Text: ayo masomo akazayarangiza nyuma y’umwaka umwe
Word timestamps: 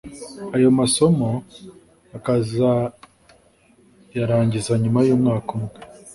ayo 0.55 0.69
masomo 0.79 1.29
akazayarangiza 2.17 4.71
nyuma 4.81 4.99
y’umwaka 5.07 5.49
umwe 5.57 5.73